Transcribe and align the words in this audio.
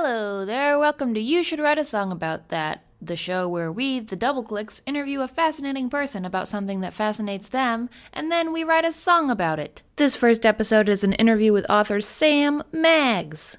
Hello 0.00 0.44
there, 0.44 0.78
welcome 0.78 1.12
to 1.14 1.20
You 1.20 1.42
Should 1.42 1.58
Write 1.58 1.76
a 1.76 1.84
Song 1.84 2.12
About 2.12 2.50
That, 2.50 2.84
the 3.02 3.16
show 3.16 3.48
where 3.48 3.72
we, 3.72 3.98
the 3.98 4.14
Double 4.14 4.44
Clicks, 4.44 4.80
interview 4.86 5.22
a 5.22 5.26
fascinating 5.26 5.90
person 5.90 6.24
about 6.24 6.46
something 6.46 6.82
that 6.82 6.94
fascinates 6.94 7.48
them, 7.48 7.90
and 8.12 8.30
then 8.30 8.52
we 8.52 8.62
write 8.62 8.84
a 8.84 8.92
song 8.92 9.28
about 9.28 9.58
it. 9.58 9.82
This 9.96 10.14
first 10.14 10.46
episode 10.46 10.88
is 10.88 11.02
an 11.02 11.14
interview 11.14 11.52
with 11.52 11.66
author 11.68 12.00
Sam 12.00 12.62
Maggs. 12.70 13.58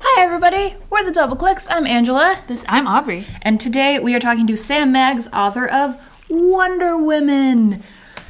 Hi, 0.00 0.22
everybody, 0.22 0.76
we're 0.90 1.04
the 1.04 1.10
Double 1.10 1.36
Clicks. 1.36 1.66
I'm 1.70 1.86
Angela. 1.86 2.38
This 2.48 2.66
I'm 2.68 2.86
Aubrey. 2.86 3.26
And 3.40 3.58
today 3.58 3.98
we 3.98 4.14
are 4.14 4.20
talking 4.20 4.46
to 4.48 4.58
Sam 4.58 4.92
Maggs, 4.92 5.26
author 5.32 5.66
of 5.66 5.96
Wonder 6.28 6.98
Women. 6.98 7.82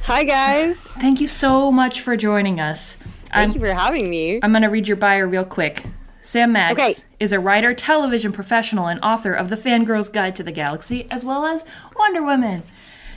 Hi, 0.03 0.23
guys. 0.23 0.77
Thank 0.77 1.19
you 1.19 1.27
so 1.27 1.73
much 1.73 1.99
for 1.99 2.15
joining 2.15 2.61
us. 2.61 2.95
Thank 2.95 3.33
I'm, 3.33 3.51
you 3.51 3.59
for 3.59 3.73
having 3.73 4.09
me. 4.09 4.39
I'm 4.41 4.53
going 4.53 4.61
to 4.61 4.69
read 4.69 4.87
your 4.87 4.95
bio 4.95 5.25
real 5.25 5.43
quick. 5.43 5.83
Sam 6.23 6.53
Maggs 6.53 6.81
okay. 6.81 6.93
is 7.19 7.33
a 7.33 7.39
writer, 7.39 7.73
television 7.73 8.31
professional, 8.31 8.87
and 8.87 8.97
author 9.03 9.33
of 9.33 9.49
The 9.49 9.57
Fangirl's 9.57 10.07
Guide 10.07 10.37
to 10.37 10.43
the 10.43 10.53
Galaxy, 10.53 11.05
as 11.11 11.25
well 11.25 11.45
as 11.45 11.65
Wonder 11.97 12.23
Women. 12.23 12.63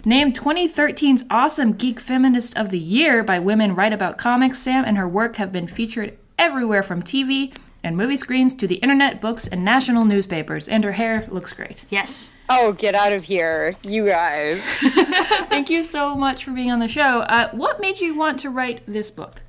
Named 0.04 0.36
2013's 0.36 1.22
Awesome 1.30 1.74
Geek 1.74 2.00
Feminist 2.00 2.56
of 2.56 2.70
the 2.70 2.80
Year 2.80 3.22
by 3.22 3.38
Women 3.38 3.76
Write 3.76 3.92
About 3.92 4.18
Comics, 4.18 4.58
Sam 4.58 4.84
and 4.84 4.98
her 4.98 5.08
work 5.08 5.36
have 5.36 5.52
been 5.52 5.68
featured 5.68 6.18
everywhere 6.36 6.82
from 6.82 7.00
TV 7.00 7.56
and 7.84 7.96
movie 7.96 8.16
screens 8.16 8.56
to 8.56 8.66
the 8.66 8.74
internet, 8.76 9.20
books, 9.20 9.46
and 9.46 9.64
national 9.64 10.04
newspapers. 10.04 10.66
And 10.66 10.82
her 10.82 10.92
hair 10.92 11.28
looks 11.30 11.52
great. 11.52 11.84
Yes. 11.88 12.32
Oh, 12.48 12.72
get 12.72 12.96
out 12.96 13.12
of 13.12 13.22
here, 13.22 13.76
you 13.84 14.04
guys. 14.06 14.60
Thank 15.48 15.70
you 15.70 15.84
so 15.84 16.16
much 16.16 16.44
for 16.44 16.50
being 16.50 16.72
on 16.72 16.80
the 16.80 16.88
show. 16.88 17.20
Uh, 17.20 17.50
what 17.52 17.80
made 17.80 18.00
you 18.00 18.16
want 18.16 18.40
to 18.40 18.50
write 18.50 18.82
this 18.88 19.12
book? 19.12 19.42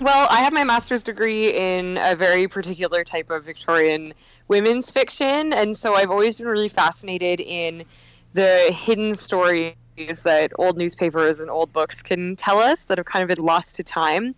Well, 0.00 0.28
I 0.30 0.44
have 0.44 0.52
my 0.52 0.62
master's 0.62 1.02
degree 1.02 1.48
in 1.48 1.98
a 2.00 2.14
very 2.14 2.46
particular 2.46 3.02
type 3.02 3.30
of 3.30 3.44
Victorian 3.44 4.14
women's 4.46 4.92
fiction, 4.92 5.52
and 5.52 5.76
so 5.76 5.94
I've 5.94 6.10
always 6.10 6.36
been 6.36 6.46
really 6.46 6.68
fascinated 6.68 7.40
in 7.40 7.84
the 8.32 8.72
hidden 8.72 9.16
stories 9.16 9.74
that 10.22 10.52
old 10.56 10.76
newspapers 10.78 11.40
and 11.40 11.50
old 11.50 11.72
books 11.72 12.00
can 12.00 12.36
tell 12.36 12.60
us 12.60 12.84
that 12.84 12.98
have 12.98 13.06
kind 13.06 13.28
of 13.28 13.34
been 13.34 13.44
lost 13.44 13.74
to 13.76 13.82
time. 13.82 14.36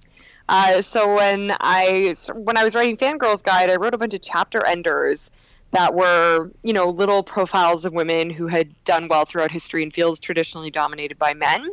Uh, 0.49 0.81
so 0.81 1.15
when 1.15 1.53
I 1.61 2.17
when 2.33 2.57
I 2.57 2.65
was 2.65 2.75
writing 2.75 2.97
Fangirls 2.97 3.43
Guide, 3.43 3.69
I 3.69 3.77
wrote 3.77 3.93
a 3.93 3.99
bunch 3.99 4.15
of 4.15 4.23
chapter 4.23 4.65
enders 4.65 5.31
that 5.73 5.95
were 5.95 6.51
you 6.63 6.73
know 6.73 6.89
little 6.89 7.23
profiles 7.23 7.85
of 7.85 7.93
women 7.93 8.31
who 8.31 8.47
had 8.47 8.73
done 8.85 9.09
well 9.09 9.27
throughout 9.27 9.51
history 9.51 9.83
in 9.83 9.91
fields 9.91 10.21
traditionally 10.21 10.71
dominated 10.71 11.19
by 11.19 11.35
men 11.35 11.71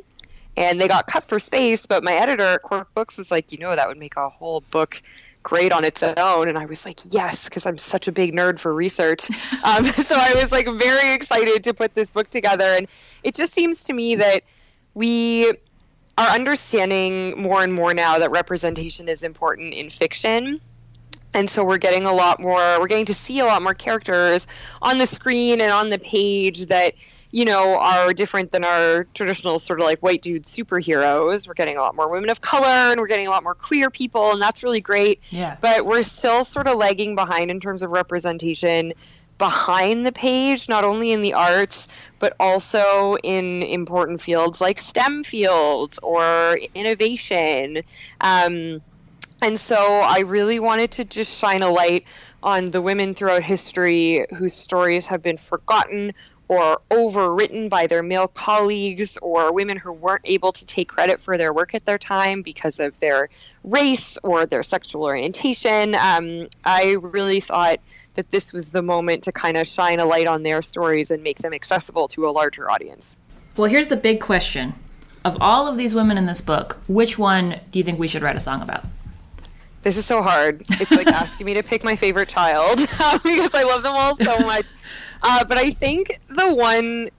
and 0.58 0.82
they 0.82 0.88
got 0.88 1.08
cut 1.08 1.30
for 1.30 1.40
space. 1.40 1.86
But 1.86 2.04
my 2.04 2.14
editor 2.14 2.44
at 2.44 2.64
Quirk 2.64 2.94
Books 2.94 3.18
was 3.18 3.32
like, 3.32 3.52
you 3.52 3.60
know, 3.60 3.74
that 3.74 3.88
would 3.88 3.98
make 3.98 4.18
a 4.18 4.28
whole 4.28 4.62
book 4.72 5.02
great 5.44 5.72
on 5.72 5.86
its 5.86 6.04
own. 6.04 6.50
And 6.50 6.58
I 6.58 6.66
was 6.66 6.84
like, 6.84 7.00
yes, 7.10 7.46
because 7.46 7.66
I'm 7.66 7.78
such 7.78 8.08
a 8.10 8.12
big 8.12 8.34
nerd 8.34 8.60
for 8.60 8.74
research. 8.74 9.30
Um, 9.64 9.86
so 9.92 10.16
I 10.16 10.34
was 10.42 10.52
like 10.52 10.66
very 10.66 11.14
excited 11.14 11.66
to 11.66 11.74
put 11.74 11.94
this 11.94 12.12
book 12.12 12.30
together. 12.30 12.64
And 12.64 12.88
it 13.24 13.36
just 13.36 13.54
seems 13.54 13.84
to 13.86 13.94
me 13.94 14.16
that 14.16 14.44
we 14.94 15.52
are 16.18 16.28
understanding 16.30 17.42
more 17.42 17.64
and 17.64 17.74
more 17.74 17.94
now 17.94 18.20
that 18.20 18.32
representation 18.32 19.10
is 19.10 19.24
important 19.24 19.74
in 19.74 19.90
fiction. 19.90 20.62
And 21.34 21.50
so 21.50 21.66
we're 21.66 21.80
getting 21.80 22.04
a 22.04 22.14
lot 22.14 22.40
more, 22.40 22.80
we're 22.80 22.88
getting 22.88 23.06
to 23.06 23.14
see 23.14 23.40
a 23.40 23.46
lot 23.46 23.62
more 23.62 23.74
characters 23.74 24.48
on 24.82 25.00
the 25.00 25.06
screen 25.06 25.60
and 25.60 25.72
on 25.72 25.90
the 25.90 26.00
page 26.00 26.68
that 26.68 26.94
you 27.32 27.46
know, 27.46 27.78
are 27.78 28.14
different 28.14 28.52
than 28.52 28.64
our 28.64 29.06
traditional 29.14 29.60
sort 29.60 29.80
of 29.80 29.86
like 29.86 30.00
white 30.00 30.22
dude 30.22 30.44
superheroes. 30.44 31.48
We're 31.48 31.54
getting 31.54 31.78
a 31.78 31.82
lot 31.82 31.96
more 31.96 32.10
women 32.10 32.30
of 32.30 32.42
color 32.42 32.66
and 32.66 33.00
we're 33.00 33.08
getting 33.08 33.28
a 33.28 33.30
lot 33.30 33.44
more 33.44 33.56
queer 33.56 33.90
people, 33.90 34.32
and 34.32 34.42
that's 34.42 34.64
really 34.64 34.82
great. 34.82 35.22
Yeah. 35.30 35.58
But 35.60 35.86
we're 35.86 36.04
still 36.04 36.44
sort 36.44 36.68
of 36.68 36.78
lagging 36.78 37.16
behind 37.16 37.52
in 37.52 37.60
terms 37.60 37.84
of 37.84 37.92
representation 37.92 38.94
behind 39.38 40.06
the 40.06 40.12
page, 40.12 40.68
not 40.68 40.84
only 40.84 41.12
in 41.12 41.22
the 41.22 41.34
arts, 41.34 41.88
but 42.20 42.36
also 42.40 43.18
in 43.18 43.62
important 43.62 44.22
fields 44.22 44.60
like 44.60 44.80
STEM 44.80 45.24
fields 45.24 46.00
or 46.02 46.58
innovation. 46.74 47.84
Um, 48.20 48.82
and 49.42 49.60
so 49.60 49.76
I 49.76 50.22
really 50.22 50.60
wanted 50.60 50.92
to 50.94 51.06
just 51.06 51.38
shine 51.38 51.62
a 51.62 51.70
light 51.70 52.06
on 52.42 52.72
the 52.72 52.82
women 52.82 53.14
throughout 53.14 53.44
history 53.44 54.26
whose 54.36 54.54
stories 54.54 55.08
have 55.08 55.22
been 55.22 55.38
forgotten 55.38 56.14
or 56.48 56.80
overwritten 56.90 57.70
by 57.70 57.88
their 57.88 58.02
male 58.02 58.28
colleagues 58.28 59.18
or 59.22 59.52
women 59.52 59.78
who 59.78 59.92
weren't 59.92 60.22
able 60.26 60.52
to 60.54 60.66
take 60.66 60.88
credit 60.88 61.20
for 61.20 61.38
their 61.38 61.52
work 61.54 61.76
at 61.76 61.86
their 61.86 61.98
time 61.98 62.42
because 62.42 62.80
of 62.80 63.00
their 63.00 63.30
race 63.64 64.18
or 64.24 64.46
their 64.46 64.64
sexual 64.64 65.04
orientation. 65.04 65.94
Um, 65.94 66.48
I 66.66 66.96
really 67.02 67.42
thought 67.42 67.80
that 68.14 68.32
this 68.32 68.54
was 68.54 68.72
the 68.72 68.82
moment 68.82 69.24
to 69.24 69.32
kind 69.32 69.58
of 69.58 69.68
shine 69.68 70.00
a 70.00 70.06
light 70.06 70.28
on 70.28 70.44
their 70.44 70.62
stories 70.62 71.12
and 71.12 71.22
make 71.22 71.38
them 71.40 71.54
accessible 71.54 72.08
to 72.10 72.28
a 72.28 72.32
larger 72.32 72.70
audience. 72.70 73.18
Well, 73.56 73.70
here's 73.70 73.90
the 73.90 73.98
big 73.98 74.22
question. 74.22 74.74
Of 75.26 75.38
all 75.42 75.68
of 75.68 75.78
these 75.78 75.94
women 75.94 76.18
in 76.18 76.26
this 76.26 76.40
book, 76.40 76.78
which 76.88 77.18
one 77.18 77.60
do 77.72 77.80
you 77.80 77.84
think 77.84 78.00
we 78.00 78.08
should 78.08 78.22
write 78.22 78.38
a 78.38 78.40
song 78.40 78.62
about? 78.62 78.86
This 79.84 79.98
is 79.98 80.06
so 80.06 80.22
hard. 80.22 80.64
It's 80.70 80.92
like 80.92 81.08
asking 81.08 81.46
me 81.46 81.54
to 81.56 81.64
pick 81.64 81.84
my 81.84 81.96
favorite 81.96 82.30
child 82.30 82.78
because 83.24 83.56
I 83.56 83.64
love 83.64 83.84
them 83.84 83.94
all 83.94 84.16
so 84.16 84.40
much. 84.46 84.72
Uh, 85.22 85.44
but 85.46 85.58
I 85.58 85.72
think 85.72 86.20
the 86.30 86.54
one 86.54 87.10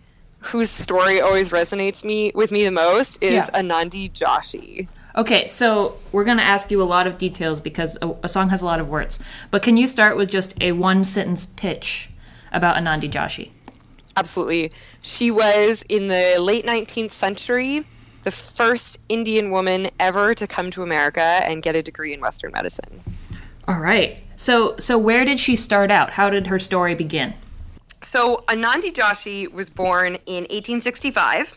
whose 0.40 0.70
story 0.70 1.20
always 1.20 1.50
resonates 1.50 2.04
me 2.04 2.32
with 2.34 2.50
me 2.52 2.64
the 2.64 2.70
most 2.70 3.22
is 3.22 3.32
yeah. 3.32 3.50
Anandi 3.50 4.10
Joshi. 4.12 4.88
Okay, 5.16 5.48
so 5.48 5.98
we're 6.12 6.24
going 6.24 6.36
to 6.36 6.44
ask 6.44 6.70
you 6.70 6.80
a 6.80 6.84
lot 6.84 7.06
of 7.08 7.18
details 7.18 7.60
because 7.60 7.98
a, 8.00 8.14
a, 8.22 8.28
song 8.28 8.50
has 8.50 8.62
a 8.62 8.66
lot 8.66 8.78
of 8.78 8.88
words. 8.88 9.18
But 9.50 9.62
can 9.62 9.76
you 9.76 9.88
start 9.88 10.16
with 10.16 10.30
just 10.30 10.54
a 10.60 10.72
one 10.72 11.02
sentence 11.04 11.46
pitch 11.46 12.10
about 12.52 12.76
Anandi 12.76 13.10
Joshi? 13.10 13.50
Absolutely. 14.16 14.70
She 15.02 15.30
was 15.30 15.84
in 15.88 16.08
the 16.08 16.36
late 16.38 16.66
19th 16.66 17.12
century 17.12 17.84
the 18.24 18.30
first 18.30 18.98
Indian 19.08 19.50
woman 19.50 19.90
ever 20.00 20.34
to 20.34 20.46
come 20.46 20.70
to 20.70 20.82
America 20.82 21.20
and 21.20 21.62
get 21.62 21.76
a 21.76 21.82
degree 21.82 22.12
in 22.12 22.20
Western 22.20 22.52
medicine. 22.52 23.00
All 23.66 23.80
right. 23.80 24.18
So, 24.36 24.76
so 24.78 24.96
where 24.98 25.24
did 25.24 25.38
she 25.38 25.56
start 25.56 25.90
out? 25.90 26.10
How 26.10 26.30
did 26.30 26.46
her 26.46 26.58
story 26.58 26.94
begin? 26.94 27.34
So, 28.02 28.44
Anandi 28.46 28.92
Joshi 28.92 29.50
was 29.50 29.68
born 29.70 30.14
in 30.26 30.44
1865 30.44 31.56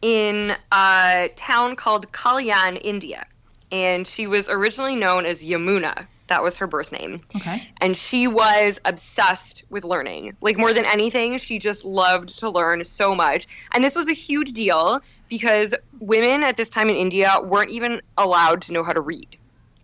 in 0.00 0.56
a 0.72 1.30
town 1.36 1.76
called 1.76 2.10
Kalyan, 2.12 2.80
India. 2.82 3.26
And 3.70 4.06
she 4.06 4.26
was 4.26 4.48
originally 4.48 4.96
known 4.96 5.24
as 5.26 5.42
Yamuna. 5.42 6.06
That 6.32 6.42
was 6.42 6.56
her 6.56 6.66
birth 6.66 6.92
name. 6.92 7.20
Okay. 7.36 7.68
And 7.78 7.94
she 7.94 8.26
was 8.26 8.80
obsessed 8.86 9.64
with 9.68 9.84
learning. 9.84 10.34
Like, 10.40 10.56
more 10.56 10.72
than 10.72 10.86
anything, 10.86 11.36
she 11.36 11.58
just 11.58 11.84
loved 11.84 12.38
to 12.38 12.48
learn 12.48 12.82
so 12.84 13.14
much. 13.14 13.46
And 13.74 13.84
this 13.84 13.94
was 13.94 14.08
a 14.08 14.14
huge 14.14 14.52
deal 14.52 15.02
because 15.28 15.74
women 16.00 16.42
at 16.42 16.56
this 16.56 16.70
time 16.70 16.88
in 16.88 16.96
India 16.96 17.36
weren't 17.42 17.68
even 17.68 18.00
allowed 18.16 18.62
to 18.62 18.72
know 18.72 18.82
how 18.82 18.94
to 18.94 19.02
read. 19.02 19.36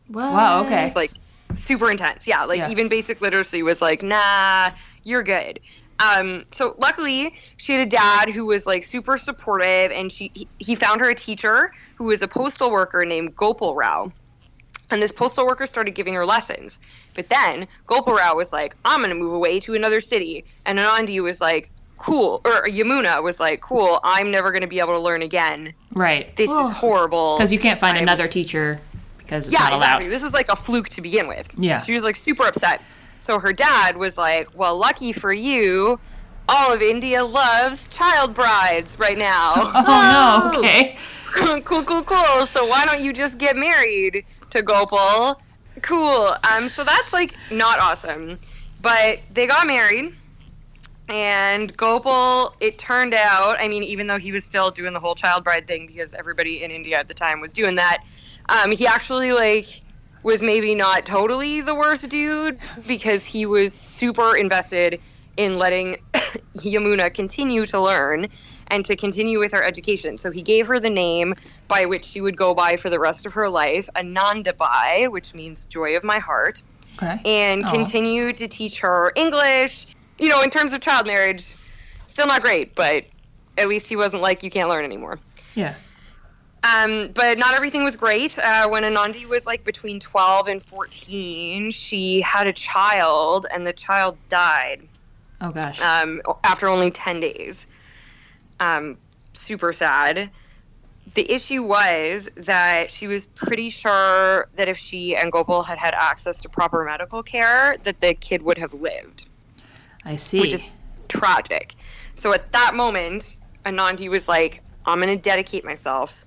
What? 0.07 0.33
Wow, 0.33 0.65
okay. 0.65 0.87
It's 0.87 0.97
like 0.97 1.11
super 1.53 1.91
intense. 1.91 2.27
Yeah, 2.27 2.45
like 2.45 2.61
yeah. 2.61 2.71
even 2.71 2.89
basic 2.89 3.21
literacy 3.21 3.63
was 3.63 3.83
like, 3.83 4.03
nah, 4.03 4.71
you're 5.05 5.23
good. 5.23 5.61
Um, 5.99 6.47
so 6.51 6.75
luckily, 6.79 7.35
she 7.59 7.75
had 7.75 7.87
a 7.87 7.91
dad 7.91 8.31
who 8.31 8.47
was 8.47 8.67
like 8.67 8.85
super 8.85 9.19
supportive, 9.19 9.93
and 9.93 10.11
she 10.11 10.31
he, 10.33 10.49
he 10.59 10.75
found 10.77 11.03
her 11.03 11.11
a 11.11 11.15
teacher 11.15 11.73
who 11.97 12.05
was 12.05 12.23
a 12.23 12.29
postal 12.29 12.71
worker 12.71 13.05
named 13.05 13.37
Gopal 13.37 13.75
Rao. 13.75 14.13
And 14.91 15.03
this 15.03 15.13
postal 15.13 15.47
worker 15.47 15.67
started 15.67 15.95
giving 15.95 16.15
her 16.15 16.25
lessons. 16.25 16.79
But 17.15 17.29
then 17.29 17.67
Gopal 17.87 18.15
Rao 18.15 18.37
was 18.37 18.53
like, 18.53 18.75
I'm 18.85 19.01
going 19.01 19.11
to 19.11 19.17
move 19.17 19.35
away 19.35 19.61
to 19.61 19.75
another 19.75 20.01
city. 20.01 20.45
And 20.65 20.79
Anandi 20.79 21.23
was 21.23 21.41
like, 21.41 21.71
cool 21.99 22.41
or 22.45 22.67
Yamuna 22.69 23.23
was 23.23 23.39
like, 23.41 23.61
cool, 23.61 24.01
I'm 24.03 24.31
never 24.31 24.51
going 24.51 24.63
to 24.63 24.69
be 24.69 24.81
able 24.81 24.97
to 24.97 25.05
learn 25.05 25.23
again. 25.23 25.75
Right. 25.93 26.35
This 26.37 26.51
is 26.51 26.73
horrible. 26.73 27.37
Because 27.37 27.53
you 27.53 27.59
can't 27.59 27.79
find 27.79 27.97
I'm, 27.97 28.05
another 28.05 28.29
teacher 28.29 28.81
because 29.19 29.49
it's 29.49 29.53
yeah, 29.53 29.65
not 29.65 29.73
allowed. 29.73 29.97
Exactly. 29.97 30.09
This 30.09 30.23
was 30.23 30.33
like 30.33 30.49
a 30.49 30.57
fluke 30.57 30.89
to 30.91 31.03
begin 31.03 31.29
with. 31.29 31.49
Yeah. 31.59 31.81
She 31.81 31.95
was 31.95 32.05
like 32.05 32.17
super 32.17 32.45
upset. 32.45 32.81
So 33.19 33.39
her 33.39 33.53
dad 33.53 33.97
was 33.97 34.17
like, 34.17 34.57
well, 34.57 34.79
lucky 34.79 35.13
for 35.13 35.33
you, 35.33 36.01
all 36.49 36.73
of 36.73 36.81
India 36.81 37.25
loves 37.25 37.89
child 37.89 38.33
brides 38.33 38.99
right 38.99 39.19
now. 39.19 39.53
oh, 39.57 40.51
no, 40.53 40.59
oh. 40.59 40.59
okay. 40.61 40.97
cool, 41.35 41.83
cool, 41.83 42.03
cool. 42.05 42.47
So 42.47 42.67
why 42.67 42.87
don't 42.87 43.03
you 43.03 43.13
just 43.13 43.39
get 43.39 43.57
married 43.57 44.25
to 44.51 44.63
Gopal? 44.63 45.41
Cool. 45.83 46.37
Um, 46.51 46.69
so 46.69 46.85
that's 46.85 47.13
like 47.13 47.35
not 47.51 47.79
awesome. 47.79 48.39
But 48.81 49.21
they 49.33 49.47
got 49.47 49.67
married 49.67 50.15
and 51.09 51.75
Gopal, 51.75 52.55
it 52.61 52.79
turned 52.79 53.15
out, 53.15 53.57
I 53.59 53.69
mean, 53.69 53.83
even 53.83 54.07
though 54.07 54.19
he 54.19 54.31
was 54.31 54.45
still 54.45 54.71
doing 54.71 54.93
the 54.93 55.01
whole 55.01 55.15
child 55.15 55.43
bride 55.43 55.67
thing 55.67 55.87
because 55.87 56.13
everybody 56.13 56.63
in 56.63 56.71
India 56.71 56.99
at 56.99 57.09
the 57.09 57.15
time 57.15 57.41
was 57.41 57.55
doing 57.55 57.77
that, 57.77 58.05
um, 58.49 58.73
he 58.73 58.87
actually 58.87 59.33
like 59.33 59.81
was 60.23 60.43
maybe 60.43 60.75
not 60.75 61.07
totally 61.07 61.63
the 61.63 61.75
worst 61.75 62.11
dude 62.11 62.59
because 62.87 63.25
he 63.25 63.47
was 63.47 63.73
super 63.73 64.37
invested 64.37 65.01
in 65.37 65.55
letting 65.55 65.97
Yamuna 66.57 67.13
continue 67.15 67.65
to 67.67 67.81
learn 67.81 68.29
and 68.71 68.85
to 68.85 68.97
continue 68.97 69.39
with 69.39 69.53
her 69.53 69.63
education. 69.63 70.19
So 70.19 70.31
he 70.31 70.43
gave 70.43 70.69
her 70.69 70.79
the 70.79 70.91
name 70.91 71.35
by 71.69 71.87
which 71.87 72.05
she 72.05 72.21
would 72.21 72.37
go 72.37 72.55
by 72.55 72.77
for 72.77 72.91
the 72.91 73.01
rest 73.01 73.27
of 73.27 73.35
her 73.35 73.49
life, 73.49 73.89
Anandibai, 73.97 75.11
which 75.11 75.35
means 75.35 75.65
joy 75.65 75.97
of 75.97 76.05
my 76.05 76.19
heart. 76.19 76.63
Okay. 77.01 77.21
and 77.25 77.65
Aw. 77.65 77.71
continued 77.71 78.39
to 78.39 78.49
teach 78.49 78.81
her 78.81 79.13
English. 79.15 79.87
You 80.19 80.29
know, 80.31 80.43
in 80.43 80.51
terms 80.51 80.73
of 80.73 80.81
child 80.81 81.07
marriage, 81.07 81.55
still 82.09 82.27
not 82.27 82.43
great, 82.43 82.75
but 82.75 83.05
at 83.57 83.69
least 83.69 83.89
he 83.89 83.95
wasn't 83.95 84.21
like, 84.23 84.43
you 84.43 84.51
can't 84.51 84.69
learn 84.69 84.85
anymore. 84.85 85.21
Yeah. 85.55 85.75
Um, 86.65 87.11
but 87.15 87.39
not 87.39 87.55
everything 87.55 87.85
was 87.85 87.97
great. 87.97 88.37
Uh, 88.37 88.69
when 88.69 88.83
Anandi 88.83 89.27
was 89.27 89.47
like 89.47 89.63
between 89.65 90.01
12 90.01 90.49
and 90.49 90.61
14, 90.63 91.71
she 91.71 92.21
had 92.21 92.49
a 92.49 92.53
child, 92.53 93.47
and 93.49 93.65
the 93.65 93.73
child 93.73 94.19
died 94.29 94.83
Oh 95.41 95.53
gosh. 95.53 95.81
um, 95.81 96.21
after 96.43 96.67
only 96.67 96.91
10 96.91 97.21
days. 97.21 97.65
Um, 98.61 98.99
super 99.33 99.73
sad. 99.73 100.31
The 101.15 101.31
issue 101.31 101.63
was 101.63 102.29
that 102.37 102.91
she 102.91 103.07
was 103.07 103.27
pretty 103.27 103.71
sure 103.71 104.49
that 104.57 104.69
if 104.69 104.77
she 104.77 105.17
and 105.17 105.33
Gopal 105.33 105.63
had 105.63 105.79
had 105.79 105.95
access 105.95 106.43
to 106.43 106.49
proper 106.49 106.85
medical 106.85 107.23
care, 107.23 107.77
that 107.85 108.01
the 108.01 108.15
kid 108.15 108.43
would 108.43 108.59
have 108.59 108.75
lived, 108.75 109.27
I 110.05 110.17
see. 110.17 110.41
which 110.41 110.53
is 110.53 110.67
tragic. 111.09 111.75
So 112.15 112.35
at 112.35 112.53
that 112.53 112.75
moment, 112.75 113.37
Anandi 113.65 114.11
was 114.11 114.29
like, 114.29 114.63
I'm 114.85 115.01
going 115.01 115.17
to 115.17 115.23
dedicate 115.23 115.65
myself 115.65 116.27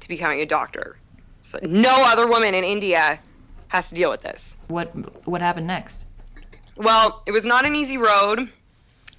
to 0.00 0.08
becoming 0.08 0.40
a 0.40 0.46
doctor. 0.46 0.96
So 1.42 1.58
no 1.62 1.92
other 2.06 2.26
woman 2.26 2.54
in 2.54 2.64
India 2.64 3.18
has 3.68 3.88
to 3.88 3.94
deal 3.94 4.10
with 4.10 4.22
this. 4.22 4.56
what 4.68 4.88
what 5.26 5.40
happened 5.40 5.66
next? 5.66 6.04
Well, 6.76 7.22
it 7.26 7.32
was 7.32 7.44
not 7.44 7.64
an 7.64 7.74
easy 7.74 7.98
road. 7.98 8.48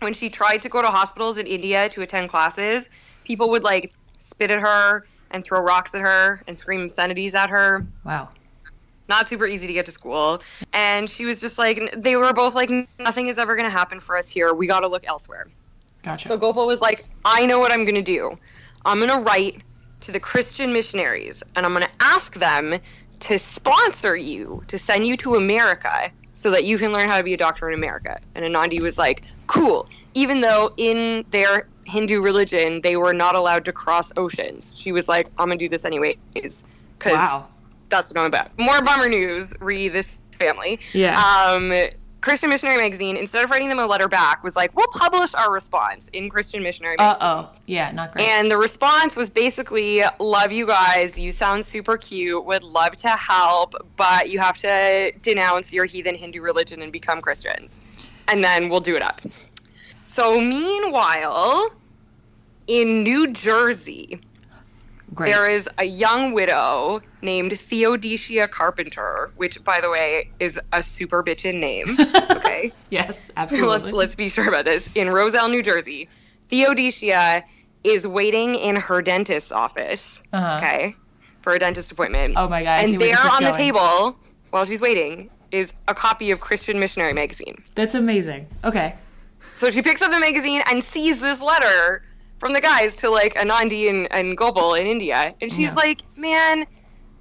When 0.02 0.14
she 0.14 0.32
tried 0.32 0.64
to 0.64 0.70
go 0.70 0.82
to 0.82 0.88
hospitals 0.88 1.38
in 1.38 1.46
India 1.46 1.88
to 1.90 2.02
attend 2.02 2.30
classes, 2.30 2.90
people 3.24 3.52
would 3.52 3.64
like 3.64 3.94
spit 4.18 4.50
at 4.50 4.60
her 4.60 5.06
and 5.30 5.46
throw 5.46 5.62
rocks 5.62 5.94
at 5.94 6.02
her 6.02 6.42
and 6.48 6.60
scream 6.60 6.82
obscenities 6.82 7.36
at 7.36 7.52
her. 7.52 7.86
Wow. 8.04 8.30
Not 9.08 9.30
super 9.30 9.46
easy 9.46 9.68
to 9.68 9.74
get 9.74 9.86
to 9.86 9.92
school. 9.92 10.42
And 10.74 11.08
she 11.08 11.26
was 11.26 11.40
just 11.40 11.60
like, 11.60 12.02
they 12.02 12.16
were 12.16 12.34
both 12.34 12.56
like, 12.56 12.72
nothing 12.98 13.28
is 13.28 13.38
ever 13.38 13.56
going 13.56 13.68
to 13.68 13.72
happen 13.72 14.00
for 14.00 14.18
us 14.18 14.28
here. 14.28 14.52
We 14.52 14.66
got 14.66 14.80
to 14.80 14.88
look 14.88 15.06
elsewhere. 15.06 15.48
Gotcha. 16.02 16.30
So 16.30 16.36
Gopal 16.36 16.66
was 16.66 16.82
like, 16.82 17.06
I 17.24 17.46
know 17.46 17.60
what 17.60 17.72
I'm 17.72 17.84
going 17.84 17.96
to 17.96 18.02
do. 18.02 18.40
I'm 18.84 18.98
going 18.98 19.12
to 19.12 19.20
write 19.20 19.62
to 20.02 20.12
the 20.12 20.20
Christian 20.20 20.74
missionaries 20.74 21.44
and 21.56 21.64
I'm 21.64 21.74
going 21.76 21.86
to 21.86 21.92
ask 22.00 22.34
them 22.34 22.80
to 23.20 23.38
sponsor 23.38 24.16
you 24.16 24.64
to 24.70 24.80
send 24.80 25.06
you 25.06 25.16
to 25.18 25.36
America 25.36 26.12
so 26.34 26.52
that 26.52 26.64
you 26.64 26.80
can 26.80 26.92
learn 26.92 27.08
how 27.08 27.18
to 27.20 27.24
be 27.24 27.36
a 27.36 27.38
doctor 27.38 27.70
in 27.70 27.76
America. 27.76 28.20
And 28.34 28.44
Anandi 28.44 28.82
was 28.82 28.98
like, 28.98 29.22
cool. 29.52 29.88
Even 30.14 30.42
though 30.42 30.74
in 30.78 31.26
their 31.32 31.68
Hindu 31.86 32.22
religion 32.22 32.82
they 32.82 32.96
were 32.96 33.14
not 33.14 33.36
allowed 33.36 33.66
to 33.66 33.74
cross 33.74 34.12
oceans, 34.16 34.78
she 34.80 34.92
was 34.92 35.08
like, 35.08 35.28
I'm 35.38 35.48
going 35.48 35.60
to 35.60 35.66
do 35.66 35.70
this 35.70 35.86
anyways. 35.86 36.18
Because 36.34 37.14
wow. 37.14 37.48
that's 37.90 38.12
what 38.12 38.20
I'm 38.20 38.28
about. 38.28 38.58
More 38.58 38.82
bummer 38.82 39.10
news, 39.10 39.54
re 39.60 39.90
this 39.90 40.20
family. 40.38 40.80
Yeah. 40.94 41.20
Um, 41.20 41.74
Christian 42.22 42.52
Missionary 42.52 42.78
Magazine, 42.78 43.18
instead 43.18 43.44
of 43.44 43.50
writing 43.50 43.68
them 43.68 43.80
a 43.80 43.88
letter 43.88 44.08
back, 44.08 44.44
was 44.44 44.56
like, 44.56 44.76
we'll 44.76 44.86
publish 44.88 45.34
our 45.34 45.52
response 45.52 46.08
in 46.14 46.30
Christian 46.30 46.62
Missionary 46.62 46.96
Uh 47.00 47.16
oh, 47.20 47.52
Yeah. 47.66 47.92
Not 47.92 48.12
great. 48.12 48.28
And 48.28 48.50
the 48.50 48.58
response 48.58 49.18
was 49.18 49.32
basically, 49.32 50.04
love 50.20 50.52
you 50.52 50.68
guys. 50.68 51.18
You 51.18 51.32
sound 51.32 51.66
super 51.66 51.98
cute. 51.98 52.46
Would 52.46 52.64
love 52.64 52.96
to 52.98 53.10
help, 53.10 53.74
but 53.96 54.30
you 54.30 54.38
have 54.38 54.58
to 54.60 55.12
denounce 55.24 55.74
your 55.74 55.86
heathen 55.86 56.16
Hindu 56.16 56.42
religion 56.42 56.84
and 56.84 56.92
become 56.92 57.22
Christians. 57.22 57.82
And 58.32 58.44
then 58.44 58.70
we'll 58.70 58.80
do 58.80 58.96
it 58.96 59.02
up. 59.02 59.22
So, 60.06 60.40
meanwhile, 60.40 61.70
in 62.68 63.04
New 63.04 63.32
Jersey, 63.32 64.22
great. 65.14 65.32
there 65.32 65.50
is 65.50 65.70
a 65.78 65.86
young 65.86 66.32
widow 66.34 67.02
named 67.22 67.58
Theodosia 67.58 68.48
Carpenter, 68.48 69.32
which, 69.36 69.64
by 69.64 69.82
the 69.82 69.90
way, 69.90 70.32
is 70.40 70.60
a 70.72 70.82
super 70.82 71.24
bitchin' 71.24 71.60
name. 71.60 71.98
Okay. 72.42 72.74
yes. 72.90 73.30
let's 73.38 73.54
Absolutely. 73.54 73.92
let's 73.92 74.16
be 74.16 74.30
sure 74.30 74.48
about 74.48 74.66
this. 74.66 74.90
In 74.96 75.10
Roselle, 75.10 75.50
New 75.50 75.64
Jersey, 75.64 76.10
Theodosia 76.50 77.44
is 77.84 78.06
waiting 78.08 78.56
in 78.56 78.76
her 78.76 79.02
dentist's 79.02 79.52
office. 79.52 80.22
Uh-huh. 80.34 80.58
Okay, 80.58 80.96
for 81.42 81.54
a 81.54 81.60
dentist 81.60 81.92
appointment. 81.92 82.34
Oh 82.38 82.48
my 82.48 82.64
god. 82.64 82.82
And 82.82 83.00
there 83.00 83.18
on 83.18 83.44
the 83.44 83.52
table, 83.52 84.18
while 84.50 84.66
she's 84.66 84.82
waiting, 84.82 85.30
is 85.52 85.74
a 85.88 85.94
copy 85.94 86.32
of 86.32 86.40
Christian 86.40 86.80
Missionary 86.80 87.14
Magazine. 87.14 87.64
That's 87.76 87.96
amazing. 87.96 88.48
Okay. 88.64 88.96
So 89.56 89.72
she 89.72 89.82
picks 89.82 90.02
up 90.02 90.12
the 90.12 90.20
magazine 90.20 90.62
and 90.70 90.84
sees 90.84 91.20
this 91.20 91.42
letter 91.42 92.04
from 92.40 92.54
the 92.54 92.62
guys 92.62 92.98
to 92.98 93.10
like 93.10 93.36
Anandi 93.36 93.90
and, 93.90 94.12
and 94.12 94.38
Gopal 94.38 94.74
in 94.76 94.88
India. 94.88 95.34
And 95.42 95.52
she's 95.52 95.70
Yeah. 95.70 95.76
like, 95.76 96.02
man, 96.16 96.66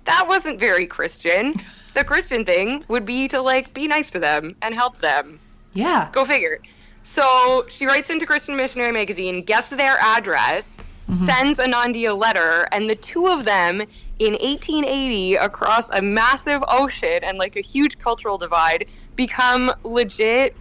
that 0.04 0.28
wasn't 0.28 0.58
very 0.58 0.86
Christian. 0.86 1.54
The 1.94 2.04
Christian 2.04 2.44
thing 2.44 2.84
would 2.88 3.04
be 3.04 3.28
to 3.28 3.40
like 3.40 3.74
be 3.74 3.86
nice 3.86 4.12
to 4.12 4.18
them 4.18 4.56
and 4.62 4.74
help 4.74 4.98
them. 4.98 5.40
Yeah. 5.72 6.08
Go 6.12 6.24
figure. 6.24 6.60
So 7.02 7.66
she 7.68 7.86
writes 7.86 8.10
into 8.10 8.26
Christian 8.26 8.56
Missionary 8.56 8.92
Magazine, 8.92 9.42
gets 9.42 9.70
their 9.70 9.96
address, 9.98 10.76
mm-hmm. 10.76 11.12
sends 11.12 11.58
Anandi 11.58 12.08
a 12.08 12.12
letter, 12.14 12.68
and 12.70 12.88
the 12.88 12.96
two 12.96 13.26
of 13.28 13.44
them 13.44 13.82
in 14.20 14.34
1880 14.34 15.36
across 15.36 15.88
a 15.90 16.02
massive 16.02 16.62
ocean 16.68 17.20
and 17.24 17.38
like 17.38 17.56
a 17.56 17.62
huge 17.62 17.98
cultural 17.98 18.36
divide 18.36 18.86
become 19.16 19.72
legit 19.82 20.54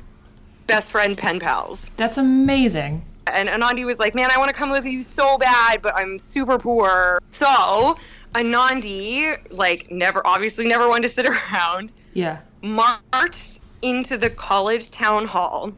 best 0.66 0.94
friend 0.94 1.18
pen 1.18 1.40
pals. 1.42 1.92
That's 1.98 2.18
amazing. 2.18 3.04
And 3.28 3.50
Anandi 3.50 3.86
was 3.86 4.00
like, 4.00 4.16
Man, 4.16 4.30
I 4.34 4.40
want 4.40 4.48
to 4.48 4.56
come 4.56 4.72
live 4.72 4.86
with 4.86 4.94
you 4.94 5.02
so 5.02 5.38
bad, 5.38 5.82
but 5.82 5.94
I'm 5.96 6.18
super 6.18 6.58
poor. 6.58 7.20
So 7.32 7.98
Anandi, 8.34 9.38
like, 9.52 9.92
never, 9.92 10.26
obviously 10.26 10.66
never 10.66 10.88
wanted 10.88 11.04
to 11.04 11.10
sit 11.10 11.26
around, 11.54 11.92
Yeah. 12.14 12.40
marched 12.62 13.60
into 13.82 14.18
the 14.18 14.30
college 14.30 14.90
town 14.90 15.26
hall 15.26 15.74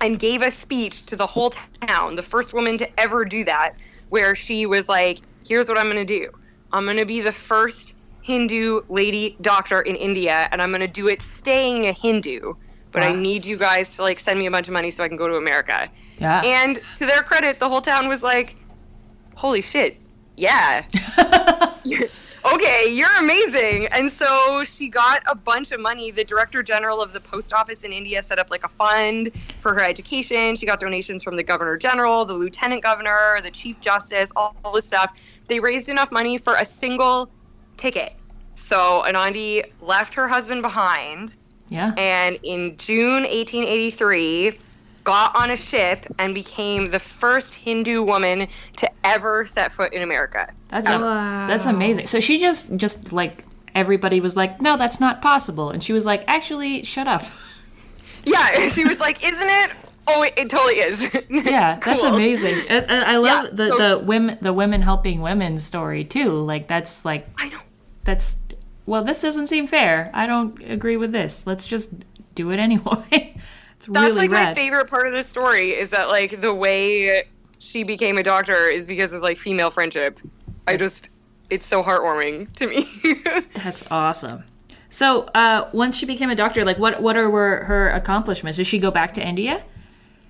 and 0.00 0.18
gave 0.18 0.42
a 0.42 0.50
speech 0.50 1.06
to 1.06 1.16
the 1.16 1.26
whole 1.26 1.50
town, 1.86 2.14
the 2.14 2.22
first 2.22 2.52
woman 2.52 2.78
to 2.78 3.00
ever 3.00 3.24
do 3.24 3.44
that, 3.44 3.74
where 4.10 4.34
she 4.34 4.66
was 4.66 4.90
like, 4.90 5.20
Here's 5.46 5.70
what 5.70 5.78
I'm 5.78 5.90
going 5.90 6.06
to 6.06 6.20
do 6.20 6.30
I'm 6.72 6.84
going 6.84 6.98
to 6.98 7.06
be 7.06 7.20
the 7.20 7.32
first 7.32 7.94
Hindu 8.22 8.82
lady 8.88 9.36
doctor 9.40 9.80
in 9.80 9.96
India, 9.96 10.48
and 10.50 10.60
I'm 10.60 10.70
going 10.70 10.80
to 10.80 10.86
do 10.86 11.08
it 11.08 11.22
staying 11.22 11.86
a 11.86 11.92
Hindu. 11.92 12.54
But 12.90 13.02
I 13.02 13.12
need 13.12 13.44
you 13.44 13.58
guys 13.58 13.96
to 13.96 14.02
like 14.02 14.18
send 14.18 14.38
me 14.38 14.46
a 14.46 14.50
bunch 14.50 14.66
of 14.66 14.72
money 14.72 14.90
so 14.90 15.04
I 15.04 15.08
can 15.08 15.18
go 15.18 15.28
to 15.28 15.36
America. 15.36 15.90
Yeah. 16.18 16.40
And 16.42 16.80
to 16.96 17.06
their 17.06 17.22
credit, 17.22 17.60
the 17.60 17.68
whole 17.68 17.82
town 17.82 18.08
was 18.08 18.22
like, 18.22 18.56
"Holy 19.34 19.60
shit, 19.60 19.98
yeah, 20.36 20.84
okay, 22.44 22.86
you're 22.90 23.18
amazing." 23.18 23.86
And 23.86 24.10
so 24.10 24.64
she 24.64 24.88
got 24.88 25.22
a 25.26 25.34
bunch 25.34 25.72
of 25.72 25.80
money. 25.80 26.10
The 26.10 26.24
director 26.24 26.62
general 26.62 27.00
of 27.02 27.12
the 27.12 27.20
post 27.20 27.52
office 27.52 27.84
in 27.84 27.92
India 27.92 28.22
set 28.22 28.38
up 28.38 28.50
like 28.50 28.64
a 28.64 28.68
fund 28.68 29.32
for 29.60 29.74
her 29.74 29.80
education. 29.80 30.56
She 30.56 30.66
got 30.66 30.80
donations 30.80 31.24
from 31.24 31.36
the 31.36 31.42
governor 31.42 31.76
general, 31.76 32.24
the 32.24 32.34
lieutenant 32.34 32.82
governor, 32.82 33.40
the 33.42 33.50
chief 33.50 33.80
justice, 33.80 34.32
all, 34.34 34.56
all 34.64 34.72
this 34.72 34.86
stuff. 34.86 35.12
They 35.46 35.60
raised 35.60 35.88
enough 35.88 36.12
money 36.12 36.38
for 36.38 36.54
a 36.54 36.64
single 36.64 37.30
ticket. 37.76 38.12
So 38.54 39.02
Anandi 39.06 39.64
left 39.80 40.14
her 40.14 40.28
husband 40.28 40.62
behind 40.62 41.36
yeah. 41.68 41.92
and 41.96 42.38
in 42.42 42.76
June 42.76 43.22
1883 43.22 44.58
got 45.08 45.34
on 45.34 45.50
a 45.50 45.56
ship 45.56 46.04
and 46.18 46.34
became 46.34 46.90
the 46.90 46.98
first 47.00 47.54
Hindu 47.54 48.02
woman 48.02 48.46
to 48.76 48.90
ever 49.04 49.46
set 49.46 49.72
foot 49.72 49.92
in 49.94 50.02
America. 50.02 50.52
That's 50.68 50.88
a, 50.88 50.98
that's 51.48 51.64
amazing. 51.66 52.06
So 52.08 52.20
she 52.20 52.38
just 52.38 52.76
just 52.76 53.10
like 53.12 53.44
everybody 53.74 54.20
was 54.20 54.36
like, 54.36 54.60
"No, 54.60 54.76
that's 54.76 55.00
not 55.00 55.22
possible." 55.22 55.70
And 55.70 55.82
she 55.82 55.92
was 55.94 56.04
like, 56.04 56.24
"Actually, 56.26 56.84
shut 56.84 57.08
up." 57.08 57.22
Yeah, 58.24 58.68
she 58.68 58.84
was 58.84 59.00
like, 59.00 59.24
"Isn't 59.24 59.48
it?" 59.48 59.70
Oh, 60.06 60.22
it, 60.22 60.34
it 60.36 60.50
totally 60.50 60.74
is. 60.80 61.08
Yeah, 61.30 61.78
that's 61.82 62.02
Cool. 62.02 62.14
amazing. 62.14 62.66
I, 62.68 62.78
I 62.88 62.98
I 63.14 63.16
love 63.16 63.44
Yeah, 63.44 63.50
the 63.52 63.68
so- 63.68 63.78
the 63.78 64.04
women 64.04 64.38
the 64.42 64.52
women 64.52 64.82
helping 64.82 65.22
women 65.22 65.58
story 65.60 66.04
too. 66.04 66.30
Like 66.32 66.68
that's 66.68 67.04
like 67.06 67.26
I 67.38 67.48
know. 67.48 67.60
that's 68.04 68.36
well, 68.84 69.04
this 69.04 69.22
doesn't 69.22 69.46
seem 69.46 69.66
fair. 69.66 70.10
I 70.12 70.26
don't 70.26 70.60
agree 70.62 70.96
with 70.98 71.12
this. 71.12 71.46
Let's 71.46 71.66
just 71.66 71.90
do 72.34 72.50
it 72.50 72.58
anyway. 72.58 73.34
it's 73.78 73.86
That's 73.86 74.16
really 74.16 74.28
like 74.28 74.30
my 74.30 74.54
favorite 74.54 74.88
part 74.88 75.06
of 75.06 75.12
the 75.12 75.22
story 75.22 75.70
is 75.70 75.90
that 75.90 76.08
like 76.08 76.40
the 76.40 76.54
way 76.54 77.24
she 77.58 77.84
became 77.84 78.18
a 78.18 78.22
doctor 78.22 78.68
is 78.68 78.86
because 78.86 79.12
of 79.12 79.22
like 79.22 79.38
female 79.38 79.70
friendship. 79.70 80.20
I 80.66 80.76
just 80.76 81.10
it's 81.50 81.64
so 81.64 81.82
heartwarming 81.82 82.52
to 82.56 82.66
me. 82.66 82.88
That's 83.54 83.84
awesome. 83.90 84.44
So, 84.90 85.22
uh, 85.34 85.68
once 85.72 85.96
she 85.96 86.06
became 86.06 86.30
a 86.30 86.34
doctor, 86.34 86.64
like 86.64 86.78
what 86.78 87.00
what 87.02 87.16
are 87.16 87.30
were 87.30 87.64
her 87.64 87.90
accomplishments? 87.90 88.56
Does 88.56 88.66
she 88.66 88.78
go 88.78 88.90
back 88.90 89.14
to 89.14 89.26
India? 89.26 89.62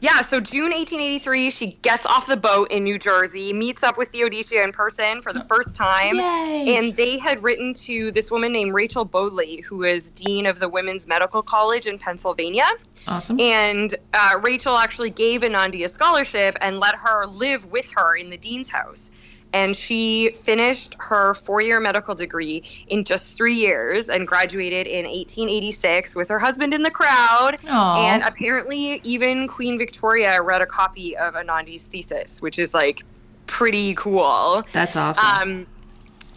Yeah, 0.00 0.23
so 0.23 0.38
June 0.38 0.71
1883, 0.71 1.50
she 1.50 1.67
gets 1.83 2.07
off 2.07 2.28
the 2.28 2.37
boat 2.37 2.71
in 2.71 2.85
New 2.85 2.99
Jersey, 2.99 3.52
meets 3.52 3.83
up 3.83 3.99
with 3.99 4.11
Theodosia 4.11 4.62
in 4.62 4.71
person 4.71 5.23
for 5.23 5.33
the 5.33 5.45
first 5.45 5.75
time. 5.75 6.17
Yay. 6.17 6.76
And 6.76 6.97
they 6.97 7.19
had 7.19 7.43
written 7.43 7.75
to 7.75 8.12
this 8.12 8.31
woman 8.31 8.52
named 8.52 8.75
Rachel 8.75 9.05
Bodley, 9.05 9.61
who 9.61 9.83
is 9.83 10.11
dean 10.11 10.47
of 10.47 10.61
the 10.61 10.69
Women's 10.69 11.09
Medical 11.09 11.43
College 11.43 11.87
in 11.87 11.99
Pennsylvania. 11.99 12.67
Awesome. 13.09 13.40
And 13.40 13.93
uh, 14.14 14.38
Rachel 14.40 14.76
actually 14.76 15.11
gave 15.11 15.40
Anandi 15.40 15.85
a 15.85 15.88
scholarship 15.88 16.57
and 16.61 16.78
let 16.78 16.95
her 16.95 17.26
live 17.26 17.67
with 17.67 17.90
her 17.97 18.17
in 18.17 18.31
the 18.31 18.38
dean's 18.38 18.69
house. 18.69 19.11
And 19.52 19.75
she 19.75 20.33
finished 20.33 20.97
her 20.99 21.35
four 21.35 21.61
year 21.61 21.81
medical 21.81 22.14
degree 22.14 22.64
in 22.87 23.05
just 23.05 23.37
three 23.37 23.55
years 23.55 24.09
and 24.09 24.26
graduated 24.26 24.87
in 24.87 25.07
1886 25.07 26.14
with 26.14 26.28
her 26.28 26.38
husband 26.38 26.75
in 26.75 26.83
the 26.83 26.90
crowd. 26.90 27.57
Aww. 27.62 27.99
And 27.99 28.23
apparently, 28.23 29.00
even 29.05 29.49
Queen 29.49 29.78
Victoria 29.78 30.40
read 30.43 30.62
a 30.62 30.67
copy 30.67 31.17
of 31.17 31.35
Anandi's 31.35 31.87
thesis, 31.87 32.43
which 32.43 32.59
is 32.59 32.75
like 32.75 33.02
pretty 33.47 33.95
cool. 33.95 34.64
That's 34.73 34.97
awesome. 34.97 35.25
Um, 35.25 35.67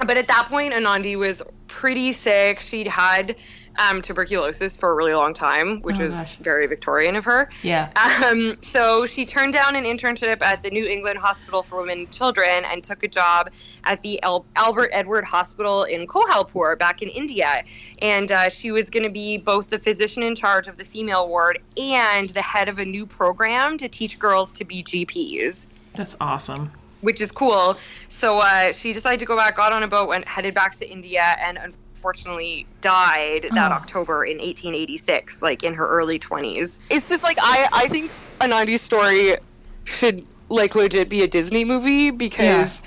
but 0.05 0.17
at 0.17 0.27
that 0.27 0.47
point, 0.49 0.73
Anandi 0.73 1.17
was 1.17 1.43
pretty 1.67 2.11
sick. 2.11 2.61
She'd 2.61 2.87
had 2.87 3.35
um, 3.79 4.01
tuberculosis 4.01 4.77
for 4.77 4.89
a 4.91 4.93
really 4.93 5.13
long 5.13 5.33
time, 5.33 5.81
which 5.81 5.99
Oh, 5.99 6.03
was 6.03 6.13
gosh. 6.15 6.35
very 6.37 6.67
Victorian 6.67 7.15
of 7.15 7.25
her. 7.25 7.49
yeah. 7.63 7.89
Um, 8.25 8.57
so 8.61 9.05
she 9.05 9.25
turned 9.25 9.53
down 9.53 9.75
an 9.75 9.83
internship 9.85 10.41
at 10.41 10.63
the 10.63 10.69
New 10.71 10.85
England 10.85 11.19
Hospital 11.19 11.63
for 11.63 11.79
Women 11.81 11.99
and 11.99 12.11
Children 12.11 12.65
and 12.65 12.83
took 12.83 13.03
a 13.03 13.07
job 13.07 13.49
at 13.83 14.01
the 14.03 14.21
Al- 14.23 14.45
Albert 14.55 14.89
Edward 14.93 15.23
Hospital 15.25 15.83
in 15.83 16.07
Kolhapur 16.07 16.77
back 16.77 17.01
in 17.01 17.09
India. 17.09 17.63
And 18.01 18.31
uh, 18.31 18.49
she 18.49 18.71
was 18.71 18.89
going 18.89 19.03
to 19.03 19.09
be 19.09 19.37
both 19.37 19.69
the 19.69 19.79
physician 19.79 20.23
in 20.23 20.35
charge 20.35 20.67
of 20.67 20.77
the 20.77 20.83
female 20.85 21.27
ward 21.27 21.59
and 21.77 22.29
the 22.29 22.41
head 22.41 22.69
of 22.69 22.79
a 22.79 22.85
new 22.85 23.05
program 23.05 23.77
to 23.77 23.87
teach 23.87 24.19
girls 24.19 24.51
to 24.53 24.65
be 24.65 24.83
GPs 24.83 25.67
That's 25.95 26.15
awesome. 26.21 26.71
which 27.01 27.21
is 27.21 27.31
cool. 27.31 27.77
So 28.09 28.39
uh, 28.39 28.71
she 28.73 28.93
decided 28.93 29.19
to 29.21 29.25
go 29.25 29.35
back, 29.35 29.55
got 29.55 29.73
on 29.73 29.83
a 29.83 29.87
boat, 29.87 30.07
went 30.07 30.27
headed 30.27 30.53
back 30.53 30.73
to 30.73 30.89
India, 30.89 31.23
and 31.39 31.57
unfortunately 32.05 32.65
died 32.81 33.43
that 33.53 33.71
Oh. 33.71 33.75
October 33.75 34.25
in 34.25 34.37
1886, 34.39 35.43
like 35.43 35.63
in 35.63 35.75
her 35.75 35.87
early 35.87 36.17
20s. 36.17 36.79
It's 36.89 37.07
just 37.09 37.21
like 37.21 37.37
I 37.39 37.67
I 37.71 37.87
think 37.89 38.09
Anandi's 38.39 38.81
story 38.81 39.37
should 39.83 40.25
like 40.49 40.73
legit 40.73 41.09
be 41.09 41.21
a 41.23 41.27
Disney 41.27 41.63
movie 41.65 42.09
because. 42.11 42.81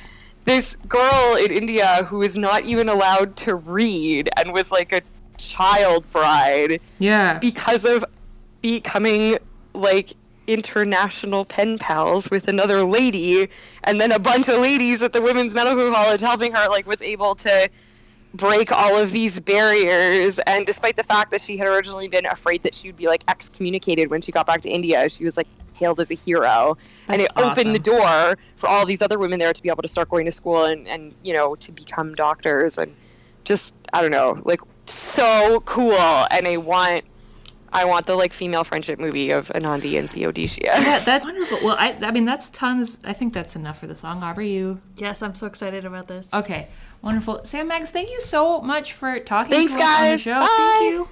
This 0.46 0.76
girl 0.86 1.36
in 1.36 1.50
India 1.50 2.04
who 2.06 2.20
is 2.20 2.36
not 2.36 2.64
even 2.66 2.90
allowed 2.90 3.34
to 3.36 3.54
read 3.54 4.28
and 4.36 4.52
was 4.52 4.70
like 4.70 4.92
a 4.92 5.00
child 5.38 6.04
bride 6.10 6.82
Yeah. 6.98 7.38
because 7.38 7.86
of 7.86 8.04
becoming 8.60 9.38
like 9.72 10.12
international 10.46 11.46
pen 11.46 11.78
pals 11.78 12.30
with 12.30 12.48
another 12.48 12.84
lady 12.84 13.48
and 13.84 13.98
then 13.98 14.12
a 14.12 14.18
bunch 14.18 14.50
of 14.50 14.60
ladies 14.60 15.00
at 15.00 15.14
the 15.14 15.22
women's 15.22 15.54
medical 15.54 15.90
college 15.90 16.20
helping 16.20 16.52
her 16.52 16.68
like 16.68 16.86
was 16.86 17.00
able 17.00 17.36
to 17.36 17.70
break 18.34 18.72
all 18.72 18.96
of 18.96 19.12
these 19.12 19.40
barriers. 19.40 20.38
And 20.40 20.66
despite 20.66 20.96
the 20.96 21.04
fact 21.04 21.30
that 21.30 21.40
she 21.40 21.56
had 21.56 21.68
originally 21.68 22.08
been 22.08 22.26
afraid 22.26 22.64
that 22.64 22.74
she 22.74 22.88
would 22.88 22.96
be 22.96 23.06
like 23.06 23.24
excommunicated 23.28 24.10
when 24.10 24.20
she 24.20 24.32
got 24.32 24.46
back 24.46 24.62
to 24.62 24.68
India 24.68 25.08
she 25.08 25.24
was 25.24 25.36
like 25.36 25.46
hailed 25.74 26.00
as 26.00 26.10
a 26.10 26.14
hero. 26.14 26.76
And 27.08 27.20
That's 27.20 27.32
it 27.32 27.40
opened 27.40 27.74
the 27.74 27.78
door 27.78 28.36
for 28.56 28.68
all 28.68 28.84
these 28.86 29.02
other 29.02 29.18
women 29.18 29.38
there 29.38 29.52
to 29.52 29.62
be 29.62 29.68
able 29.68 29.82
to 29.82 29.88
start 29.88 30.08
going 30.08 30.26
to 30.26 30.32
school 30.32 30.64
and 30.64 30.86
and 30.88 31.14
you 31.22 31.32
know 31.32 31.54
to 31.56 31.72
become 31.72 32.14
doctors 32.14 32.78
and 32.78 32.94
just 33.44 33.74
I 33.92 34.02
don't 34.02 34.10
know 34.10 34.40
like 34.44 34.60
so 34.86 35.60
cool. 35.64 35.92
And 35.92 36.46
I 36.46 36.56
want 36.56 37.04
I 37.74 37.84
want 37.84 38.06
the 38.06 38.14
like 38.14 38.32
female 38.32 38.64
friendship 38.64 38.98
movie 38.98 39.30
of 39.30 39.48
Anandi 39.48 39.98
and 39.98 40.08
Theodosia. 40.10 40.60
Yeah, 40.64 40.98
that's 41.04 41.24
wonderful. 41.26 41.58
Well, 41.62 41.76
I, 41.78 41.92
I 42.00 42.10
mean, 42.12 42.24
that's 42.24 42.48
tons. 42.50 42.98
I 43.04 43.12
think 43.12 43.34
that's 43.34 43.56
enough 43.56 43.80
for 43.80 43.86
the 43.88 43.96
song. 43.96 44.22
Aubrey, 44.22 44.52
you 44.52 44.80
Yes, 44.96 45.20
I'm 45.22 45.34
so 45.34 45.46
excited 45.46 45.84
about 45.84 46.06
this. 46.08 46.32
okay? 46.32 46.68
Wonderful. 47.02 47.44
Sam 47.44 47.68
Maggs, 47.68 47.90
thank 47.90 48.10
you 48.10 48.20
so 48.20 48.60
much 48.62 48.92
for 48.92 49.18
talking 49.18 49.50
Thanks, 49.50 49.74
to 49.74 49.80
us 49.80 50.00
on 50.00 50.10
the 50.12 50.18
show. 50.18 50.38
Bye. 50.38 50.46
Thank 50.78 50.92
you. 50.92 51.08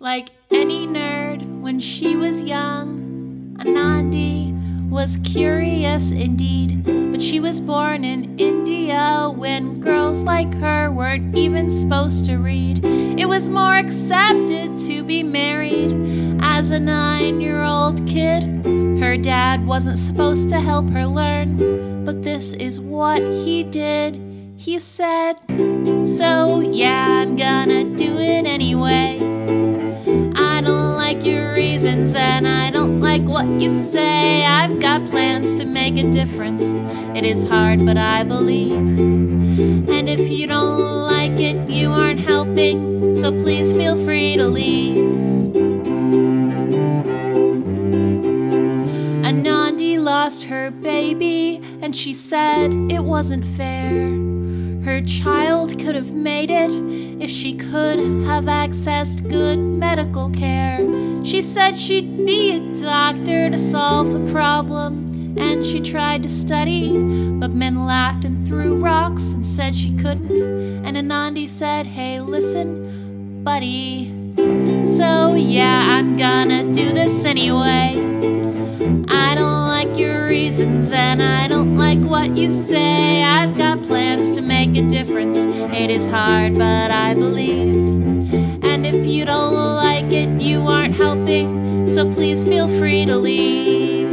Like 0.00 0.28
any 0.50 0.86
nerd 0.86 1.60
when 1.60 1.78
she 1.78 2.16
was 2.16 2.42
young, 2.42 3.54
Anandi 3.60 4.88
was 4.90 5.18
curious 5.24 6.10
indeed. 6.10 6.99
But 7.20 7.26
she 7.26 7.38
was 7.38 7.60
born 7.60 8.02
in 8.02 8.38
India 8.38 9.30
when 9.36 9.78
girls 9.78 10.22
like 10.22 10.54
her 10.54 10.90
weren't 10.90 11.36
even 11.36 11.70
supposed 11.70 12.24
to 12.24 12.38
read. 12.38 12.82
It 12.82 13.28
was 13.28 13.46
more 13.46 13.76
accepted 13.76 14.78
to 14.86 15.04
be 15.04 15.22
married 15.22 15.92
as 16.40 16.70
a 16.70 16.80
nine 16.80 17.42
year 17.42 17.62
old 17.62 18.06
kid. 18.06 18.44
Her 18.98 19.18
dad 19.18 19.66
wasn't 19.66 19.98
supposed 19.98 20.48
to 20.48 20.60
help 20.60 20.88
her 20.88 21.04
learn, 21.04 22.06
but 22.06 22.22
this 22.22 22.54
is 22.54 22.80
what 22.80 23.20
he 23.20 23.64
did. 23.64 24.14
He 24.56 24.78
said, 24.78 25.34
So 26.06 26.60
yeah, 26.60 27.04
I'm 27.06 27.36
gonna 27.36 27.84
do 27.96 28.16
it 28.16 28.46
anyway. 28.46 29.18
I 30.36 30.62
don't 30.62 30.96
like 30.96 31.22
your 31.26 31.52
reasons 31.52 32.14
and 32.14 32.48
I 32.48 32.70
don't 32.70 32.79
like 33.10 33.28
what 33.28 33.60
you 33.60 33.74
say. 33.74 34.46
I've 34.46 34.78
got 34.78 35.04
plans 35.06 35.58
to 35.58 35.64
make 35.64 35.96
a 35.96 36.08
difference. 36.12 36.62
It 37.18 37.24
is 37.24 37.42
hard, 37.42 37.84
but 37.84 37.96
I 37.96 38.22
believe. 38.22 38.70
And 39.90 40.08
if 40.08 40.30
you 40.30 40.46
don't 40.46 40.78
like 41.14 41.40
it, 41.40 41.68
you 41.68 41.90
aren't 41.90 42.20
helping. 42.20 43.16
So 43.16 43.32
please 43.32 43.72
feel 43.72 43.96
free 44.04 44.36
to 44.36 44.46
leave. 44.46 44.98
Anandi 49.28 49.98
lost 49.98 50.44
her 50.44 50.70
baby 50.70 51.60
and 51.82 51.96
she 51.96 52.12
said 52.12 52.72
it 52.92 53.02
wasn't 53.02 53.44
fair. 53.44 54.08
Her 54.84 55.02
child 55.02 55.76
could 55.80 55.96
have 55.96 56.12
made 56.12 56.50
it 56.52 56.70
if 57.20 57.28
she 57.28 57.56
could 57.56 57.98
have 58.30 58.44
accessed 58.44 59.28
good 59.28 59.58
medical 59.58 60.30
care. 60.30 60.89
She 61.22 61.42
said 61.42 61.76
she'd 61.76 62.16
be 62.24 62.52
a 62.52 62.80
doctor 62.80 63.50
to 63.50 63.58
solve 63.58 64.12
the 64.12 64.32
problem, 64.32 65.36
and 65.38 65.64
she 65.64 65.80
tried 65.80 66.22
to 66.22 66.28
study, 66.28 66.90
but 67.38 67.50
men 67.50 67.84
laughed 67.84 68.24
and 68.24 68.48
threw 68.48 68.76
rocks 68.82 69.34
and 69.34 69.44
said 69.44 69.76
she 69.76 69.94
couldn't. 69.96 70.32
And 70.84 70.96
Anandi 70.96 71.46
said, 71.46 71.86
Hey, 71.86 72.20
listen, 72.20 73.44
buddy. 73.44 74.12
So, 74.96 75.34
yeah, 75.34 75.82
I'm 75.84 76.16
gonna 76.16 76.72
do 76.72 76.90
this 76.90 77.24
anyway. 77.24 77.94
I 79.08 79.34
don't 79.34 79.68
like 79.68 79.98
your 79.98 80.26
reasons 80.26 80.90
and 80.90 81.22
I 81.22 81.48
don't 81.48 81.74
like 81.74 82.00
what 82.00 82.36
you 82.36 82.48
say. 82.48 83.22
I've 83.22 83.56
got 83.56 83.82
plans 83.82 84.32
to 84.32 84.40
make 84.40 84.76
a 84.76 84.88
difference. 84.88 85.36
It 85.36 85.90
is 85.90 86.06
hard, 86.06 86.54
but 86.54 86.90
I 86.90 87.14
believe. 87.14 87.74
And 88.64 88.86
if 88.86 89.06
you 89.06 89.26
don't 89.26 89.54
aren't 90.70 90.96
helping. 90.96 91.86
So 91.86 92.10
please 92.12 92.44
feel 92.44 92.68
free 92.78 93.04
to 93.06 93.16
leave. 93.16 94.10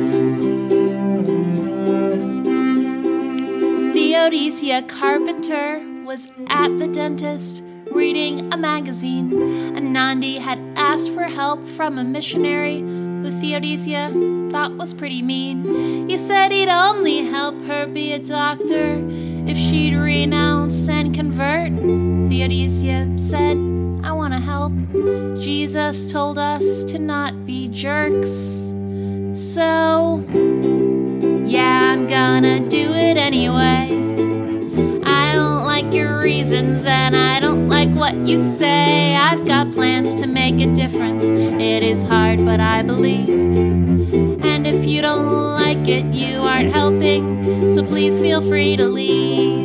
Theodosia 3.93 4.81
Carpenter 4.83 5.81
was 6.05 6.31
at 6.47 6.69
the 6.79 6.87
dentist 6.87 7.63
reading 7.91 8.51
a 8.53 8.57
magazine. 8.57 9.31
Anandi 9.31 10.37
had 10.37 10.59
asked 10.75 11.13
for 11.13 11.23
help 11.23 11.67
from 11.67 11.97
a 11.97 12.03
missionary 12.03 12.79
who 12.79 13.31
Theodosia 13.31 14.11
thought 14.51 14.75
was 14.77 14.93
pretty 14.93 15.21
mean. 15.21 16.09
He 16.09 16.17
said 16.17 16.51
he'd 16.51 16.69
only 16.69 17.19
help 17.25 17.55
her 17.63 17.87
be 17.87 18.13
a 18.13 18.19
doctor 18.19 19.03
if 19.47 19.57
she'd 19.57 19.95
renounce 19.95 20.89
and 20.89 21.13
convert. 21.13 21.71
Theodosia 22.29 23.07
said, 23.17 23.76
I 24.03 24.11
want 24.11 24.33
to 24.33 24.39
help. 24.39 24.73
Jesus 25.39 26.11
told 26.11 26.37
us 26.37 26.83
to 26.85 26.99
not 26.99 27.45
be 27.45 27.67
jerks. 27.69 28.73
So, 29.33 30.23
yeah, 31.45 31.91
I'm 31.93 32.07
gonna 32.07 32.59
do 32.67 32.91
it 32.93 33.17
anyway. 33.17 33.89
I 35.05 35.33
don't 35.33 35.63
like 35.63 35.93
your 35.93 36.19
reasons 36.19 36.85
and 36.85 37.15
I 37.15 37.39
don't 37.39 37.67
like 37.67 37.89
what 37.89 38.15
you 38.15 38.37
say. 38.37 39.15
I've 39.15 39.45
got 39.45 39.71
plans 39.71 40.15
to 40.21 40.27
make 40.27 40.59
a 40.59 40.73
difference. 40.73 41.23
It 41.23 41.83
is 41.83 42.03
hard, 42.03 42.39
but 42.45 42.59
I 42.59 42.83
believe. 42.83 43.29
And 43.29 44.65
if 44.67 44.85
you 44.85 45.01
don't 45.01 45.27
like 45.27 45.87
it, 45.87 46.05
you 46.05 46.41
aren't 46.41 46.73
helping. 46.73 47.73
So 47.73 47.83
please 47.83 48.19
feel 48.19 48.41
free 48.41 48.75
to 48.77 48.87
leave. 48.87 49.56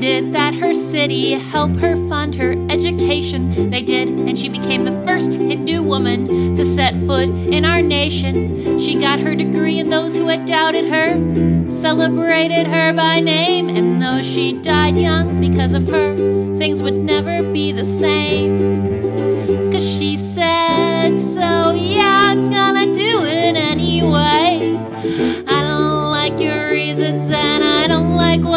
Demanded 0.00 0.32
that 0.32 0.54
her 0.54 0.72
city 0.72 1.32
help 1.32 1.76
her 1.76 1.94
fund 2.08 2.34
her 2.34 2.52
education. 2.70 3.68
They 3.70 3.82
did, 3.82 4.08
and 4.08 4.38
she 4.38 4.48
became 4.48 4.84
the 4.84 5.04
first 5.04 5.34
Hindu 5.34 5.82
woman 5.82 6.54
to 6.54 6.64
set 6.64 6.96
foot 6.96 7.28
in 7.28 7.66
our 7.66 7.82
nation. 7.82 8.78
She 8.78 8.98
got 8.98 9.20
her 9.20 9.34
degree, 9.34 9.78
and 9.78 9.92
those 9.92 10.16
who 10.16 10.26
had 10.26 10.46
doubted 10.46 10.86
her 10.86 11.70
celebrated 11.70 12.66
her 12.66 12.94
by 12.94 13.20
name. 13.20 13.68
And 13.68 14.00
though 14.00 14.22
she 14.22 14.54
died 14.54 14.96
young 14.96 15.38
because 15.40 15.74
of 15.74 15.86
her, 15.90 16.16
things 16.56 16.82
would 16.82 16.96
never 16.96 17.42
be 17.52 17.72
the 17.72 17.84
same. 17.84 19.70
Cause 19.70 19.86
she 19.86 20.16
said, 20.16 21.18
So 21.18 21.72
yeah, 21.72 22.30
I'm 22.30 22.50
gonna 22.50 22.86
do 22.86 23.24
it 23.24 23.54
anyway. 23.54 24.49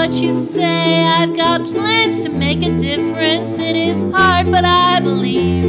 what 0.03 0.21
you 0.21 0.33
say. 0.33 1.05
I've 1.05 1.33
got 1.33 1.63
plans 1.63 2.23
to 2.23 2.29
make 2.29 2.61
a 2.61 2.77
difference. 2.77 3.57
It 3.57 3.77
is 3.77 4.01
hard, 4.11 4.51
but 4.51 4.65
I 4.65 4.99
believe. 4.99 5.63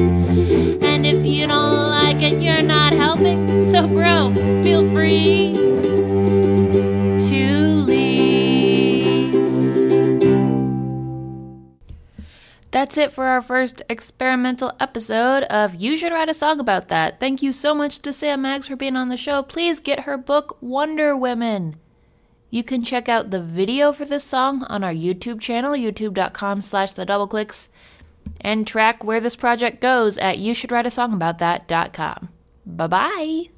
And 0.82 1.06
if 1.06 1.24
you 1.24 1.46
don't 1.46 1.88
like 1.90 2.20
it, 2.20 2.42
you're 2.42 2.60
not 2.60 2.92
helping. 2.92 3.46
So, 3.70 3.86
bro, 3.86 4.34
feel 4.64 4.90
free. 4.90 5.54
That's 12.72 12.98
it 12.98 13.12
for 13.12 13.26
our 13.26 13.40
first 13.40 13.82
experimental 13.88 14.72
episode 14.80 15.44
of 15.44 15.76
You 15.76 15.96
Should 15.96 16.10
Write 16.10 16.28
a 16.28 16.34
Song 16.34 16.58
About 16.58 16.88
That. 16.88 17.20
Thank 17.20 17.40
you 17.40 17.52
so 17.52 17.72
much 17.72 18.00
to 18.00 18.12
Sam 18.12 18.42
Maggs 18.42 18.66
for 18.66 18.74
being 18.74 18.96
on 18.96 19.10
the 19.10 19.16
show. 19.16 19.44
Please 19.44 19.78
get 19.78 20.00
her 20.00 20.18
book, 20.18 20.58
Wonder 20.60 21.16
Women. 21.16 21.76
You 22.54 22.62
can 22.62 22.84
check 22.84 23.08
out 23.08 23.32
the 23.32 23.42
video 23.42 23.90
for 23.92 24.04
this 24.04 24.22
song 24.22 24.62
on 24.68 24.84
our 24.84 24.94
YouTube 24.94 25.40
channel, 25.40 25.72
youtube.com 25.72 26.62
slash 26.62 26.92
the 26.92 27.04
double 27.04 27.26
clicks, 27.26 27.68
and 28.40 28.64
track 28.64 29.02
where 29.02 29.18
this 29.18 29.34
project 29.34 29.80
goes 29.80 30.18
at 30.18 30.38
you 30.38 30.54
should 30.54 30.70
write 30.70 30.86
a 30.86 30.90
song 30.92 31.12
about 31.14 31.38
that.com. 31.38 32.28
Bye 32.64 32.86
bye. 32.86 33.53